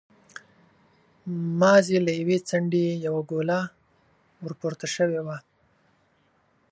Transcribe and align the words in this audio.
مازې 1.59 1.97
له 2.05 2.11
يوې 2.19 2.37
څنډې 2.47 2.81
يې 2.87 2.93
يوه 3.05 3.21
ګوله 3.31 3.59
ور 4.43 4.53
پورته 4.59 4.87
شوې 4.95 5.21
وه. 5.25 5.37